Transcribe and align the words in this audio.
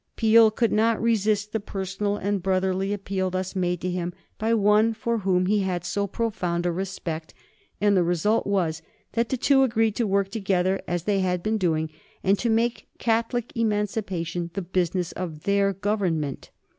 Peel 0.15 0.49
could 0.49 0.71
not 0.71 0.99
resist 0.99 1.51
the 1.51 1.59
personal 1.59 2.17
and 2.17 2.41
brotherly 2.41 2.91
appeal 2.91 3.29
thus 3.29 3.55
made 3.55 3.79
to 3.81 3.91
him 3.91 4.13
by 4.39 4.51
one 4.51 4.95
for 4.95 5.19
whom 5.19 5.45
he 5.45 5.59
had 5.59 5.85
so 5.85 6.07
profound 6.07 6.65
a 6.65 6.71
respect, 6.71 7.35
and 7.79 7.95
the 7.95 8.01
result 8.01 8.47
was 8.47 8.81
that 9.11 9.29
the 9.29 9.37
two 9.37 9.61
agreed 9.61 9.95
to 9.95 10.07
work 10.07 10.29
together 10.31 10.81
as 10.87 11.03
they 11.03 11.19
had 11.19 11.43
been 11.43 11.59
doing, 11.59 11.87
and 12.23 12.39
to 12.39 12.49
make 12.49 12.87
Catholic 12.97 13.51
Emancipation 13.55 14.49
the 14.55 14.63
business 14.63 15.11
of 15.11 15.41
their 15.43 15.71
Government. 15.71 16.49